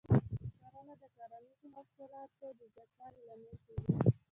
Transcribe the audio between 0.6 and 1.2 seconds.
کرنه د